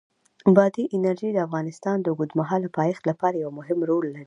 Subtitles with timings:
[0.55, 4.19] بادي انرژي د افغانستان د اوږدمهاله پایښت لپاره یو مهم رول لري.